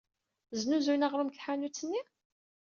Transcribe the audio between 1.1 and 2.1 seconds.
deg tḥanut-nni?